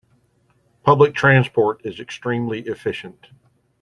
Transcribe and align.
Public 0.81 1.13
transport 1.13 1.81
is 1.85 1.99
extremely 1.99 2.61
efficient. 2.61 3.27